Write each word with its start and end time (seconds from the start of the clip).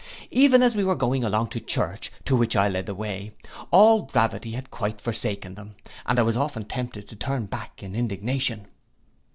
Even 0.31 0.63
as 0.63 0.75
we 0.75 0.83
were 0.83 0.95
going 0.95 1.23
along 1.23 1.49
to 1.49 1.59
church, 1.59 2.11
to 2.25 2.35
which 2.35 2.55
I 2.55 2.67
led 2.67 2.87
the 2.87 2.95
way, 2.95 3.33
all 3.69 4.01
gravity 4.01 4.53
had 4.53 4.71
quite 4.71 4.99
forsaken 4.99 5.53
them, 5.53 5.75
and 6.07 6.17
I 6.17 6.23
was 6.23 6.35
often 6.35 6.65
tempted 6.65 7.07
to 7.07 7.15
turn 7.15 7.45
back 7.45 7.83
in 7.83 7.93
indignation. 7.95 8.65